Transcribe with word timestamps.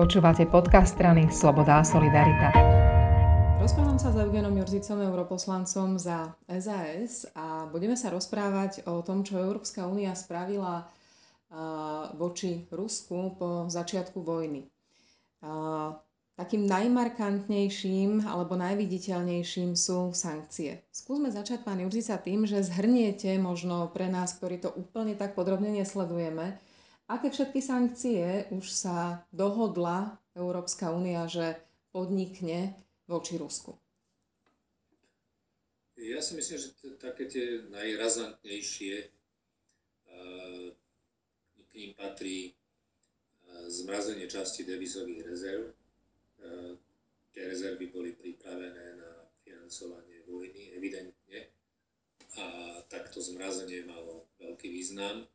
Počúvate 0.00 0.48
podcast 0.48 0.96
strany 0.96 1.28
Sloboda 1.28 1.76
a 1.76 1.84
Solidarita. 1.84 2.48
Rozprávam 3.60 4.00
sa 4.00 4.08
s 4.08 4.16
Eugenom 4.16 4.56
Jurzicom, 4.56 4.96
europoslancom 4.96 6.00
za 6.00 6.32
SAS 6.48 7.28
a 7.36 7.68
budeme 7.68 7.92
sa 8.00 8.08
rozprávať 8.08 8.88
o 8.88 9.04
tom, 9.04 9.20
čo 9.28 9.36
Európska 9.36 9.84
únia 9.84 10.16
spravila 10.16 10.88
voči 12.16 12.64
Rusku 12.72 13.36
po 13.36 13.68
začiatku 13.68 14.24
vojny. 14.24 14.72
Takým 16.32 16.64
najmarkantnejším 16.64 18.24
alebo 18.24 18.56
najviditeľnejším 18.56 19.76
sú 19.76 20.16
sankcie. 20.16 20.80
Skúsme 20.88 21.28
začať, 21.28 21.60
pán 21.60 21.76
Jurzica, 21.76 22.16
tým, 22.16 22.48
že 22.48 22.64
zhrniete 22.64 23.36
možno 23.36 23.92
pre 23.92 24.08
nás, 24.08 24.32
ktorí 24.32 24.64
to 24.64 24.72
úplne 24.72 25.12
tak 25.12 25.36
podrobne 25.36 25.68
nesledujeme, 25.76 26.56
Aké 27.10 27.26
všetky 27.26 27.58
sankcie 27.58 28.46
už 28.54 28.70
sa 28.70 29.26
dohodla 29.34 30.14
Európska 30.38 30.94
únia, 30.94 31.26
že 31.26 31.58
podnikne 31.90 32.78
voči 33.10 33.34
Rusku? 33.34 33.74
Ja 35.98 36.22
si 36.22 36.38
myslím, 36.38 36.58
že 36.62 36.70
také 37.02 37.26
tie 37.26 37.66
najrazantnejšie 37.66 39.10
k 41.66 41.70
ním 41.74 41.98
patrí 41.98 42.54
zmrazenie 43.66 44.30
časti 44.30 44.62
devizových 44.62 45.26
rezerv. 45.26 45.66
Tie 47.34 47.42
rezervy 47.42 47.90
boli 47.90 48.14
pripravené 48.14 48.86
na 49.02 49.26
financovanie 49.42 50.22
vojny, 50.30 50.78
evidentne. 50.78 51.50
A 52.38 52.78
takto 52.86 53.18
zmrazenie 53.18 53.82
malo 53.82 54.30
veľký 54.38 54.70
význam 54.70 55.26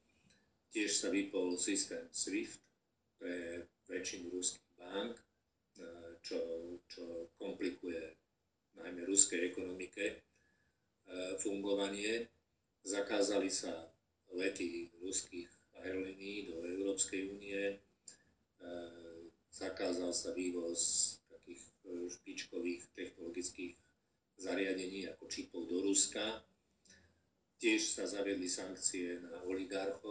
Tiež 0.76 0.92
sa 0.92 1.08
vypol 1.08 1.56
systém 1.56 2.04
SWIFT 2.12 2.60
pre 3.16 3.64
väčšinu 3.88 4.28
ruských 4.28 4.72
bank, 4.76 5.16
e, 5.16 5.24
čo, 6.20 6.40
čo 6.92 7.32
komplikuje 7.40 8.04
najmä 8.76 9.08
ruskej 9.08 9.56
ekonomike 9.56 10.06
e, 10.12 10.16
fungovanie. 11.40 12.28
Zakázali 12.84 13.48
sa 13.48 13.72
lety 14.36 14.92
ruských 15.00 15.48
aerolínií 15.80 16.52
do 16.52 16.60
Európskej 16.68 17.32
únie, 17.32 17.72
e, 17.72 17.76
zakázal 19.56 20.12
sa 20.12 20.36
vývoz 20.36 21.16
takých 21.32 21.64
špičkových 22.20 22.84
technologických 22.92 23.80
zariadení 24.36 25.08
ako 25.08 25.24
čipov 25.32 25.72
do 25.72 25.80
Ruska. 25.82 26.44
Tiež 27.56 27.96
sa 27.96 28.04
zaviedli 28.04 28.52
sankcie 28.52 29.24
na 29.24 29.40
oligarchov, 29.48 30.05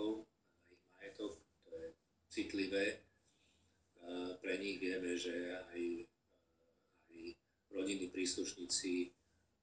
citlivé. 2.34 2.98
Pre 4.42 4.54
nich 4.58 4.82
vieme, 4.82 5.14
že 5.14 5.32
aj, 5.70 5.82
aj 7.14 7.18
rodinní 7.70 8.10
príslušníci 8.10 9.14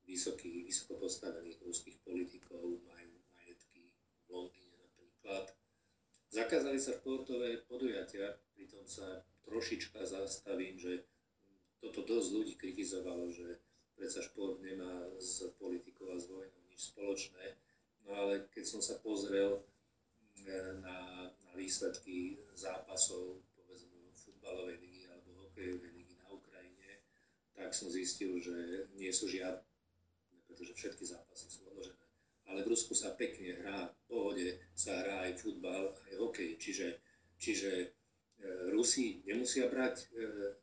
vysokých, 0.07 0.65
vysoko 0.65 0.95
postavených 0.97 1.59
ruských 1.61 1.99
politikov 2.01 2.79
majú 2.87 3.11
majetky 3.35 3.91
v 4.25 4.27
Londýne 4.31 4.79
napríklad. 4.81 5.51
Zakázali 6.31 6.79
sa 6.79 6.95
športové 6.95 7.59
podujatia, 7.67 8.39
pritom 8.55 8.87
sa 8.87 9.19
trošička 9.43 10.07
zastavím, 10.07 10.79
že 10.79 11.03
toto 11.83 12.07
dosť 12.07 12.29
ľudí 12.31 12.53
kritizovalo, 12.55 13.27
že 13.29 13.59
predsa 13.99 14.23
šport 14.23 14.63
nemá 14.63 15.11
s 15.19 15.43
politikou 15.59 16.09
a 16.09 16.17
s 16.17 16.31
vojnou 16.31 16.61
nič 16.71 16.95
spoločné. 16.95 17.59
No 18.07 18.15
ale 18.15 18.47
keď 18.49 18.63
som 18.65 18.81
sa 18.81 18.97
pozrel 18.97 19.61
na 20.81 21.29
výsledky 21.55 22.39
zápasov, 22.55 23.39
povedzme 23.55 23.97
futbalovej 24.15 24.77
ligy 24.79 25.03
alebo 25.07 25.47
hokejovej 25.47 25.91
ligy 25.91 26.15
na 26.19 26.27
Ukrajine, 26.31 27.03
tak 27.55 27.75
som 27.75 27.91
zistil, 27.91 28.39
že 28.39 28.87
nie 28.95 29.11
sú 29.11 29.27
žiadne, 29.27 29.63
pretože 30.47 30.73
všetky 30.75 31.03
zápasy 31.05 31.47
sú 31.51 31.67
odložené. 31.71 31.99
Ale 32.51 32.67
v 32.67 32.71
Rusku 32.75 32.91
sa 32.97 33.15
pekne 33.15 33.55
hrá, 33.63 33.87
v 33.87 34.01
pohode 34.11 34.47
sa 34.75 34.99
hrá 34.99 35.29
aj 35.29 35.39
futbal, 35.39 35.95
aj 36.11 36.13
hokej, 36.19 36.59
čiže, 36.59 36.99
čiže 37.39 37.71
e, 37.79 37.87
Rusi 38.75 39.23
nemusia 39.23 39.71
brať 39.71 39.95
e, 40.03 40.05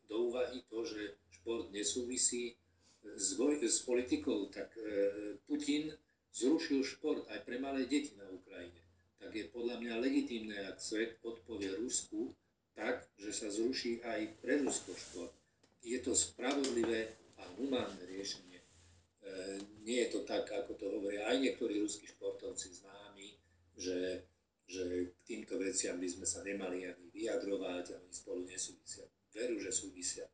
do 0.05 0.29
úvahy 0.29 0.69
to, 0.69 0.85
že 0.85 1.17
šport 1.33 1.73
nesúvisí 1.73 2.61
s, 3.01 3.41
voj- 3.41 3.65
s 3.65 3.81
politikou, 3.89 4.53
tak 4.53 4.69
e, 4.77 5.39
Putin 5.49 5.97
zrušil 6.29 6.85
šport 6.85 7.25
aj 7.33 7.41
pre 7.49 7.57
malé 7.57 7.89
deti 7.89 8.13
na 8.21 8.29
Ukrajine 8.29 8.88
tak 9.19 9.35
je 9.35 9.51
podľa 9.51 9.83
mňa 9.83 9.95
legitímne, 10.03 10.57
ak 10.67 10.79
svet 10.79 11.19
odpovie 11.27 11.75
Rusku 11.79 12.33
tak, 12.79 13.03
že 13.19 13.35
sa 13.35 13.51
zruší 13.51 13.99
aj 14.07 14.39
pre 14.39 14.63
Rusko 14.63 14.95
šport. 14.95 15.35
Je 15.83 15.99
to 15.99 16.15
spravodlivé 16.15 17.19
a 17.39 17.43
humánne 17.59 17.99
riešenie. 18.07 18.63
E, 18.63 18.67
nie 19.83 19.99
je 20.07 20.15
to 20.15 20.21
tak, 20.23 20.47
ako 20.47 20.79
to 20.79 20.87
hovoria 20.87 21.27
aj 21.27 21.43
niektorí 21.43 21.83
ruskí 21.83 22.07
športovci 22.07 22.71
známi, 22.79 23.35
že, 23.75 24.23
že 24.71 25.11
k 25.11 25.19
týmto 25.27 25.59
veciam 25.59 25.99
by 25.99 26.07
sme 26.07 26.27
sa 26.27 26.47
nemali 26.47 26.87
ani 26.87 27.11
vyjadrovať, 27.11 27.99
ani 27.99 28.11
spolu 28.15 28.47
nesúvisia. 28.47 29.11
Veru, 29.35 29.59
že 29.59 29.75
súvisia. 29.75 30.27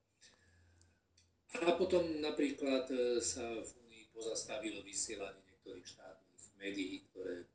A 1.65 1.73
potom 1.81 2.21
napríklad 2.21 2.93
e, 2.93 3.25
sa 3.25 3.45
v 3.47 3.69
Unii 3.89 4.13
pozastavilo 4.13 4.85
vysielanie 4.85 5.41
niektorých 5.49 5.87
štátnych 5.87 6.45
médií, 6.61 7.09
ktoré 7.09 7.49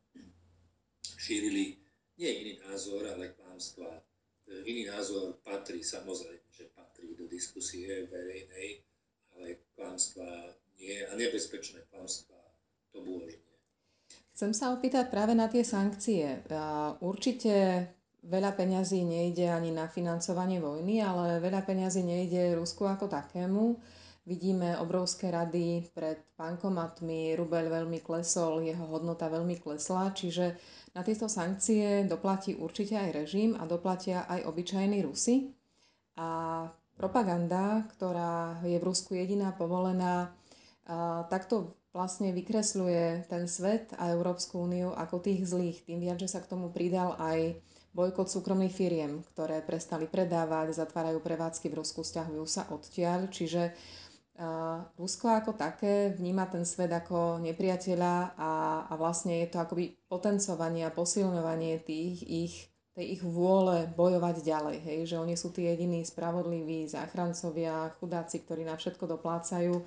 šírili 1.29 1.77
nie 2.17 2.31
iný 2.41 2.53
názor, 2.65 3.05
ale 3.05 3.37
klamstvá. 3.37 4.01
E, 4.49 4.65
iný 4.65 4.89
názor 4.89 5.37
patrí, 5.45 5.85
samozrejme, 5.85 6.49
že 6.49 6.73
patrí 6.73 7.13
do 7.13 7.29
diskusie 7.29 8.09
verejnej, 8.09 8.81
ale 9.37 9.69
klamstvá 9.77 10.57
nie 10.81 11.05
a 11.05 11.13
nebezpečné 11.13 11.85
klamstvá 11.93 12.41
to 12.89 13.05
bolo, 13.05 13.29
nie. 13.29 13.37
Chcem 14.33 14.55
sa 14.55 14.71
opýtať 14.73 15.11
práve 15.11 15.35
na 15.35 15.51
tie 15.51 15.67
sankcie. 15.67 16.41
Určite 17.03 17.85
veľa 18.23 18.55
peňazí 18.55 19.03
nejde 19.03 19.51
ani 19.51 19.75
na 19.75 19.91
financovanie 19.91 20.63
vojny, 20.63 21.03
ale 21.03 21.43
veľa 21.43 21.67
peňazí 21.67 22.01
nejde 22.07 22.55
Rusku 22.55 22.87
ako 22.87 23.11
takému. 23.11 23.75
Vidíme 24.23 24.79
obrovské 24.79 25.27
rady 25.33 25.89
pred 25.91 26.23
bankomatmi, 26.39 27.35
rubel 27.35 27.67
veľmi 27.67 27.99
klesol, 27.99 28.63
jeho 28.63 28.85
hodnota 28.87 29.27
veľmi 29.27 29.59
klesla, 29.59 30.15
čiže 30.15 30.55
na 30.93 31.01
tieto 31.05 31.29
sankcie 31.29 32.05
doplatí 32.09 32.57
určite 32.57 32.97
aj 32.97 33.09
režim 33.25 33.55
a 33.57 33.63
doplatia 33.69 34.25
aj 34.25 34.45
obyčajní 34.49 35.05
Rusi. 35.05 35.53
A 36.19 36.65
propaganda, 36.99 37.87
ktorá 37.95 38.59
je 38.67 38.75
v 38.75 38.87
Rusku 38.87 39.15
jediná 39.15 39.55
povolená, 39.55 40.35
takto 41.31 41.79
vlastne 41.95 42.35
vykresľuje 42.35 43.31
ten 43.31 43.47
svet 43.49 43.95
a 43.97 44.13
Európsku 44.13 44.61
úniu 44.61 44.93
ako 44.93 45.23
tých 45.23 45.47
zlých. 45.47 45.85
Tým 45.87 46.03
viac, 46.03 46.19
že 46.21 46.29
sa 46.29 46.43
k 46.43 46.49
tomu 46.51 46.69
pridal 46.69 47.15
aj 47.17 47.57
bojkot 47.89 48.29
súkromných 48.29 48.69
firiem, 48.69 49.25
ktoré 49.33 49.65
prestali 49.65 50.05
predávať, 50.05 50.77
zatvárajú 50.77 51.17
prevádzky 51.23 51.73
v 51.73 51.77
Rusku, 51.81 52.05
stiahujú 52.05 52.45
sa 52.45 52.69
odtiaľ. 52.69 53.31
Čiže 53.33 53.73
Rusko 54.95 55.27
ako 55.27 55.51
také 55.59 56.15
vníma 56.15 56.47
ten 56.47 56.63
svet 56.63 56.87
ako 56.95 57.43
nepriateľa 57.43 58.39
a, 58.39 58.51
a 58.87 58.93
vlastne 58.95 59.43
je 59.43 59.51
to 59.51 59.59
akoby 59.59 59.99
potencovanie 60.07 60.87
a 60.87 60.95
posilňovanie 60.95 61.83
tých 61.83 62.23
ich, 62.23 62.55
tej 62.95 63.19
ich 63.19 63.21
vôle 63.23 63.91
bojovať 63.99 64.39
ďalej. 64.39 64.77
Hej? 64.79 64.99
Že 65.11 65.15
oni 65.27 65.35
sú 65.35 65.51
tí 65.51 65.67
jediní 65.67 66.07
spravodliví 66.07 66.87
záchrancovia, 66.87 67.91
chudáci, 67.99 68.39
ktorí 68.47 68.63
na 68.63 68.79
všetko 68.79 69.11
doplácajú. 69.19 69.83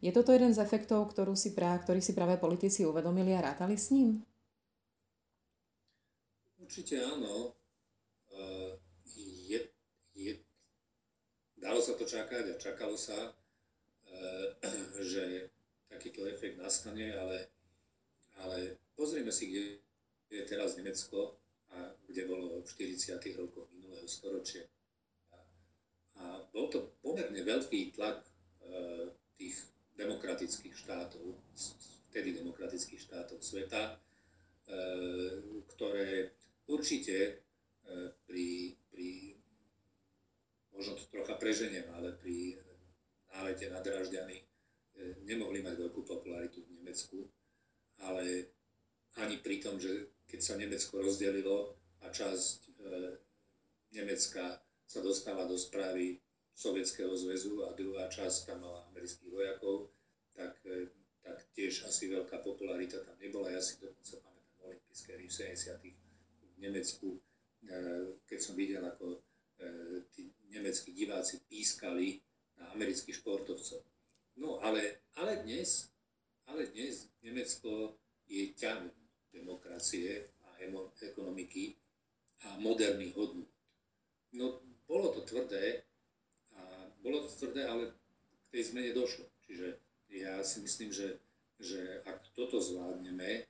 Je 0.00 0.10
toto 0.16 0.32
jeden 0.32 0.56
z 0.56 0.64
efektov, 0.64 1.12
ktorú 1.12 1.36
si 1.36 1.52
pra, 1.52 1.76
ktorý 1.76 2.00
si 2.00 2.16
práve 2.16 2.40
politici 2.40 2.88
uvedomili 2.88 3.36
a 3.36 3.52
rátali 3.52 3.76
s 3.76 3.92
ním? 3.92 4.24
Určite 6.56 7.04
áno. 7.04 7.52
Je, 9.12 9.60
je, 10.16 10.32
dalo 11.60 11.84
sa 11.84 11.92
to 12.00 12.08
čakať 12.08 12.44
a 12.48 12.54
čakalo 12.56 12.96
sa 12.96 13.36
že 15.12 15.48
takýto 15.88 16.28
efekt 16.28 16.60
nastane, 16.60 17.12
ale, 17.16 17.48
ale 18.40 18.76
pozrieme 18.94 19.32
si, 19.32 19.50
kde 19.50 19.62
je 20.30 20.44
teraz 20.46 20.76
Nemecko 20.76 21.40
a 21.74 21.90
kde 22.06 22.22
bolo 22.28 22.62
v 22.62 22.66
40. 22.66 23.18
rokoch 23.36 23.66
minulého 23.74 24.06
storočia. 24.06 24.62
A, 25.34 25.38
a 26.20 26.24
bol 26.52 26.70
to 26.70 26.94
pomerne 27.02 27.40
veľký 27.42 27.96
tlak 27.96 28.22
e, 28.22 28.30
tých 29.38 29.56
demokratických 29.98 30.74
štátov, 30.76 31.24
vtedy 32.10 32.38
demokratických 32.38 33.00
štátov 33.00 33.42
sveta, 33.42 33.82
e, 33.90 33.94
ktoré 35.74 36.30
určite 36.70 37.16
e, 37.18 37.32
pri, 38.26 38.78
pri 38.90 39.08
možno 40.74 40.94
to 40.96 41.04
trocha 41.10 41.34
preženiem, 41.34 41.86
ale 41.92 42.14
pri 42.14 42.58
nálete 43.30 43.70
na 43.70 43.78
Dražďany 43.82 44.49
nemohli 45.24 45.64
mať 45.64 45.74
veľkú 45.80 46.00
popularitu 46.04 46.64
v 46.64 46.80
Nemecku, 46.80 47.18
ale 48.00 48.52
ani 49.18 49.40
pri 49.40 49.60
tom, 49.60 49.76
že 49.80 50.14
keď 50.30 50.40
sa 50.40 50.54
Nemecko 50.54 51.02
rozdelilo 51.02 51.74
a 52.00 52.06
časť 52.08 52.58
e, 52.66 52.72
Nemecka 53.90 54.62
sa 54.86 55.00
dostala 55.02 55.44
do 55.50 55.58
správy 55.58 56.22
Sovietskeho 56.54 57.10
zväzu 57.16 57.66
a 57.66 57.74
druhá 57.74 58.06
časť 58.06 58.46
tam 58.46 58.62
mala 58.62 58.86
amerických 58.94 59.30
vojakov, 59.32 59.90
tak, 60.36 60.54
e, 60.64 60.86
tak 61.20 61.38
tiež 61.56 61.90
asi 61.90 62.06
veľká 62.08 62.40
popularita 62.46 63.02
tam 63.02 63.18
nebola. 63.18 63.50
Ja 63.50 63.60
si 63.60 63.82
dokonca 63.82 64.22
pamätám 64.22 64.58
olympijské 64.70 65.10
hry 65.18 65.26
v 65.26 65.34
70. 65.34 66.54
v 66.54 66.58
Nemecku, 66.60 67.16
keď 68.24 68.38
som 68.40 68.56
videl, 68.56 68.80
ako 68.80 69.20
tí 70.16 70.32
nemeckí 70.48 70.96
diváci 70.96 71.44
pískali 71.44 72.16
na 72.56 72.72
amerických 72.72 73.20
športovcov. 73.20 73.89
No 74.40 74.56
ale, 74.64 75.04
ale 75.20 75.44
dnes, 75.44 75.92
ale 76.48 76.72
dnes 76.72 77.12
Nemecko 77.20 77.92
je 78.24 78.56
ťah 78.56 78.88
demokracie 79.36 80.32
a 80.48 80.64
ekonomiky 81.04 81.76
a 82.48 82.56
moderných 82.56 83.12
hodnot. 83.20 83.52
No, 84.32 84.64
bolo 84.88 85.12
to 85.12 85.28
tvrdé, 85.28 85.84
a 86.56 86.88
bolo 87.04 87.28
to 87.28 87.36
tvrdé, 87.36 87.68
ale 87.68 87.92
k 87.92 88.46
tej 88.48 88.72
zmene 88.72 88.96
došlo. 88.96 89.28
Čiže 89.44 89.76
ja 90.16 90.40
si 90.40 90.64
myslím, 90.64 90.88
že, 90.88 91.20
že 91.60 92.00
ak 92.08 92.32
toto 92.32 92.64
zvládneme, 92.64 93.44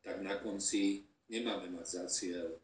tak 0.00 0.24
na 0.24 0.40
konci 0.40 1.04
nemáme 1.28 1.68
mať 1.76 1.86
za 1.86 2.04
cieľ 2.08 2.56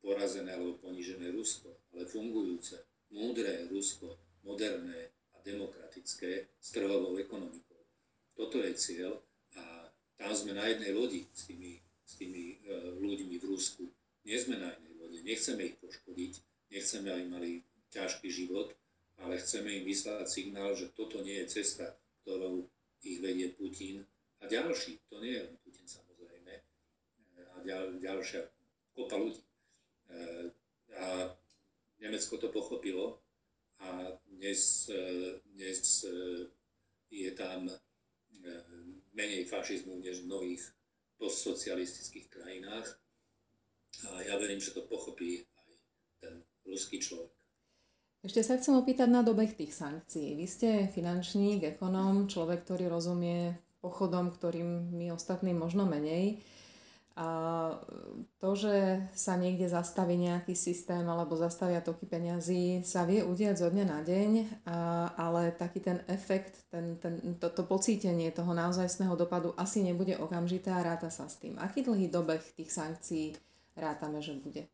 porazené 0.00 0.56
alebo 0.56 0.80
ponížené 0.80 1.28
Rusko, 1.28 1.76
ale 1.92 2.08
fungujúce, 2.08 2.80
múdre 3.12 3.68
Rusko, 3.68 4.16
moderné 4.44 5.13
demokratické 5.44 6.48
s 6.58 6.68
trhovou 6.72 7.20
ekonomikou. 7.20 7.80
Toto 8.34 8.58
je 8.64 8.72
cieľ 8.74 9.20
a 9.54 9.92
tam 10.16 10.32
sme 10.32 10.56
na 10.56 10.66
jednej 10.66 10.96
lodi 10.96 11.28
s 11.30 11.46
tými, 11.46 11.78
s 12.02 12.12
tými 12.18 12.58
uh, 12.64 12.96
ľuďmi 12.98 13.36
v 13.38 13.44
Rusku. 13.44 13.84
Nie 14.24 14.40
sme 14.40 14.56
na 14.58 14.72
jednej 14.72 14.94
lodi, 14.98 15.18
nechceme 15.22 15.62
ich 15.68 15.76
poškodiť, 15.78 16.32
nechceme, 16.72 17.08
aby 17.12 17.24
mali 17.28 17.50
ťažký 17.92 18.28
život, 18.32 18.72
ale 19.22 19.38
chceme 19.38 19.70
im 19.70 19.84
vyslať 19.86 20.26
signál, 20.26 20.74
že 20.74 20.90
toto 20.96 21.22
nie 21.22 21.38
je 21.44 21.62
cesta, 21.62 21.94
ktorou 22.24 22.66
ich 23.04 23.20
vedie 23.20 23.52
Putin 23.52 24.02
a 24.40 24.48
ďalší, 24.48 24.98
to 25.12 25.20
nie 25.20 25.36
je 25.36 25.44
len 25.44 25.56
Putin 25.62 25.86
samozrejme, 25.86 26.52
a 27.38 27.54
ďal, 27.62 28.00
ďalšia 28.00 28.42
kopa 28.96 29.20
ľudí. 29.20 29.44
Eh, 30.10 30.46
a 30.94 31.26
Nemecko 31.98 32.38
to 32.38 32.48
pochopilo 32.48 33.18
a 33.82 34.14
dnes, 34.44 34.92
eh, 34.92 35.40
dnes 35.56 36.04
eh, 36.04 36.44
je 37.08 37.32
tam 37.32 37.72
menej 39.16 39.48
fašizmu 39.48 40.04
než 40.04 40.20
v 40.20 40.28
mnohých 40.28 40.62
postsocialistických 41.16 42.28
krajinách. 42.28 43.00
A 44.04 44.20
ja 44.20 44.36
verím, 44.36 44.60
že 44.60 44.76
to 44.76 44.84
pochopí 44.84 45.40
aj 45.40 45.70
ten 46.20 46.34
ruský 46.68 47.00
človek. 47.00 47.32
Ešte 48.20 48.44
sa 48.44 48.60
chcem 48.60 48.76
opýtať 48.76 49.08
na 49.08 49.24
dobeh 49.24 49.48
tých 49.56 49.72
sankcií. 49.72 50.36
Vy 50.36 50.44
ste 50.44 50.68
finančník, 50.92 51.64
ekonóm, 51.64 52.28
človek, 52.28 52.68
ktorý 52.68 52.92
rozumie 52.92 53.56
pochodom, 53.80 54.28
ktorým 54.34 54.92
my 54.92 55.14
ostatní 55.16 55.56
možno 55.56 55.88
menej. 55.88 56.44
A 57.14 57.28
to, 58.42 58.58
že 58.58 59.06
sa 59.14 59.38
niekde 59.38 59.70
zastaví 59.70 60.18
nejaký 60.18 60.58
systém 60.58 61.06
alebo 61.06 61.38
zastavia 61.38 61.78
toky 61.78 62.10
peňazí, 62.10 62.82
sa 62.82 63.06
vie 63.06 63.22
udiať 63.22 63.62
zo 63.62 63.68
dňa 63.70 63.86
na 63.86 64.02
deň, 64.02 64.30
a, 64.66 64.78
ale 65.14 65.54
taký 65.54 65.78
ten 65.78 66.02
efekt, 66.10 66.66
ten, 66.74 66.98
ten, 66.98 67.38
to, 67.38 67.54
to 67.54 67.62
pocítenie 67.62 68.34
toho 68.34 68.50
naozajstného 68.50 69.14
dopadu 69.14 69.54
asi 69.54 69.86
nebude 69.86 70.18
okamžité 70.18 70.74
a 70.74 70.82
ráta 70.82 71.06
sa 71.06 71.30
s 71.30 71.38
tým. 71.38 71.54
Aký 71.62 71.86
dlhý 71.86 72.10
dobeh 72.10 72.42
tých 72.58 72.74
sankcií 72.74 73.38
rátame, 73.78 74.18
že 74.18 74.34
bude? 74.34 74.66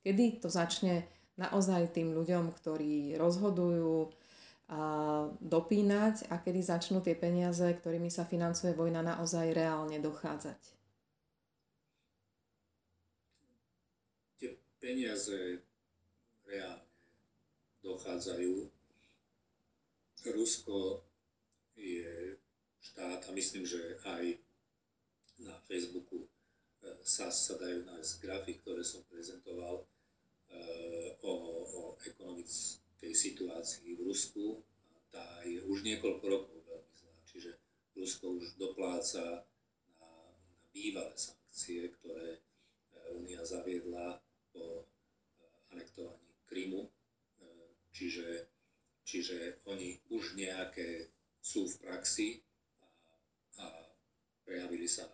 Kedy 0.00 0.40
to 0.40 0.48
začne 0.48 1.04
naozaj 1.36 1.92
tým 1.92 2.16
ľuďom, 2.16 2.56
ktorí 2.56 3.20
rozhodujú, 3.20 4.08
a 4.72 5.28
dopínať 5.44 6.32
a 6.32 6.40
kedy 6.40 6.64
začnú 6.64 7.04
tie 7.04 7.12
peniaze, 7.12 7.60
ktorými 7.60 8.08
sa 8.08 8.24
financuje 8.24 8.72
vojna, 8.72 9.04
naozaj 9.04 9.52
reálne 9.52 10.00
dochádzať? 10.00 10.81
Peniaze 14.82 15.62
reálne 16.42 16.90
dochádzajú. 17.86 18.66
Rusko 20.22 21.02
je 21.78 22.38
štát 22.82 23.26
a 23.26 23.30
myslím, 23.34 23.62
že 23.66 23.98
aj 24.02 24.38
na 25.42 25.54
Facebooku 25.66 26.22
e, 26.22 26.28
sa, 27.02 27.30
sa 27.30 27.58
dajú 27.58 27.86
nájsť 27.86 28.12
grafy, 28.22 28.58
ktoré 28.62 28.82
som 28.86 29.02
prezentoval 29.10 29.82
e, 29.82 29.86
o, 31.26 31.32
o 31.62 31.82
ekonomickej 32.06 33.14
situácii 33.14 33.98
v 33.98 34.00
Rusku. 34.06 34.62
Tá 35.10 35.42
je 35.42 35.58
už 35.66 35.82
niekoľko 35.82 36.24
rokov 36.26 36.58
veľmi 36.70 36.94
zlá. 36.94 37.14
Čiže 37.26 37.50
Rusko 37.98 38.38
už 38.38 38.54
dopláca 38.58 39.42
na, 39.98 40.10
na 40.30 40.54
bývalé 40.70 41.14
sankcie, 41.18 41.90
ktoré 41.98 42.38
Únia 43.12 43.44
zaviedla 43.44 44.21
čiže 49.22 49.62
oni 49.70 50.02
už 50.10 50.34
nejaké 50.34 51.06
sú 51.38 51.70
v 51.70 51.78
praxi 51.78 52.28
a, 52.82 52.90
a 53.62 53.66
prejavili 54.42 54.90
sa 54.90 55.06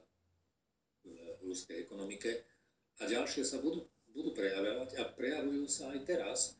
v 1.04 1.12
ruskej 1.44 1.84
ekonomike 1.84 2.40
a 2.96 3.04
ďalšie 3.04 3.44
sa 3.44 3.60
budú, 3.60 3.84
budú 4.16 4.32
prejavovať 4.32 4.96
a 4.96 5.12
prejavujú 5.12 5.68
sa 5.68 5.92
aj 5.92 6.00
teraz. 6.08 6.56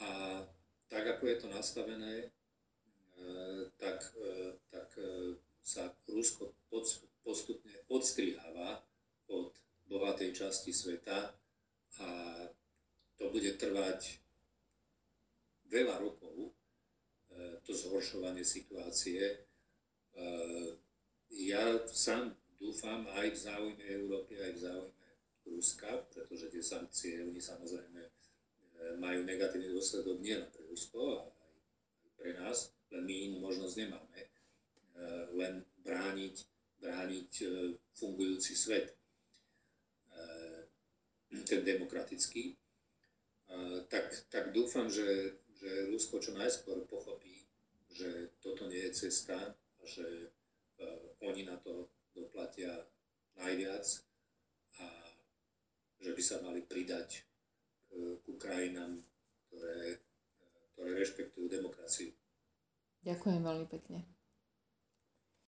A 0.00 0.40
tak, 0.88 1.04
ako 1.04 1.28
je 1.28 1.36
to 1.36 1.48
nastavené, 1.52 2.14
eh, 2.24 3.62
tak, 3.76 4.00
tak 4.72 4.88
sa 5.60 5.92
Rusko 6.08 6.56
postupne 7.20 7.76
odstriháva 7.92 8.80
od 9.28 9.52
bohatej 9.84 10.32
časti 10.32 10.72
sveta 10.72 11.28
a 12.00 12.08
to 13.20 13.28
bude 13.28 13.60
trvať 13.60 14.16
veľa 15.70 15.96
rokov, 16.02 16.29
e, 16.29 16.29
to 17.70 17.78
zhoršovanie 17.78 18.42
situácie. 18.42 19.22
E, 19.22 19.36
ja 21.46 21.78
sám 21.86 22.34
dúfam 22.58 23.06
aj 23.14 23.30
v 23.30 23.38
záujme 23.38 23.84
Európy, 23.86 24.42
aj 24.42 24.52
v 24.58 24.62
záujme 24.66 25.08
Ruska, 25.46 26.02
pretože 26.10 26.50
tie 26.50 26.62
sankcie, 26.66 27.22
oni 27.22 27.38
samozrejme 27.38 28.02
e, 28.02 28.10
majú 28.98 29.22
negatívny 29.22 29.70
dôsledok 29.70 30.18
nielen 30.18 30.50
pre 30.50 30.66
Rusko, 30.66 30.98
ale 31.22 31.30
aj 31.30 31.54
pre 32.18 32.30
nás, 32.34 32.74
len 32.90 33.06
my 33.06 33.14
inú 33.30 33.38
možnosť 33.38 33.86
nemáme, 33.86 34.20
len 35.32 35.64
brániť, 35.86 36.36
brániť 36.82 37.32
fungujúci 37.96 38.52
svet 38.52 38.92
ten 41.46 41.62
demokratický, 41.62 42.58
tak, 43.88 44.10
tak 44.28 44.50
dúfam, 44.52 44.90
že, 44.90 45.38
že 45.56 45.88
Rusko 45.88 46.18
čo 46.20 46.34
najskôr 46.36 46.84
pochopí, 46.84 47.39
že 47.90 48.30
toto 48.40 48.70
nie 48.70 48.86
je 48.88 49.06
cesta 49.06 49.36
a 49.56 49.82
že 49.86 50.30
oni 51.20 51.44
na 51.44 51.56
to 51.60 51.90
doplatia 52.16 52.72
najviac 53.36 53.84
a 54.80 54.86
že 56.00 56.10
by 56.16 56.22
sa 56.22 56.40
mali 56.40 56.64
pridať 56.64 57.26
k 57.90 58.26
krajinám, 58.38 59.02
ktoré, 59.50 59.98
ktoré 60.72 60.90
rešpektujú 60.96 61.46
demokraciu. 61.50 62.14
Ďakujem 63.02 63.42
veľmi 63.42 63.66
pekne. 63.68 64.06